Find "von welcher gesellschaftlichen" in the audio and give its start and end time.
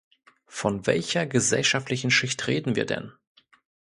0.47-2.09